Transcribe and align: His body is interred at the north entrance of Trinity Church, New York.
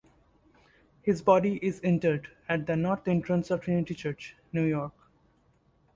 His 1.03 1.21
body 1.21 1.59
is 1.61 1.79
interred 1.81 2.27
at 2.49 2.65
the 2.65 2.75
north 2.75 3.07
entrance 3.07 3.51
of 3.51 3.61
Trinity 3.61 3.93
Church, 3.93 4.35
New 4.51 4.63
York. 4.65 4.93